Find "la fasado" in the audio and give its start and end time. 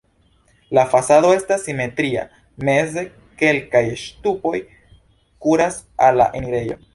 0.77-1.33